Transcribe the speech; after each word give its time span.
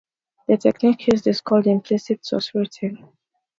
The 0.47 0.57
technique 0.57 1.09
used 1.11 1.27
is 1.27 1.41
called 1.41 1.67
implicit 1.67 2.25
source 2.25 2.55
routing. 2.55 3.07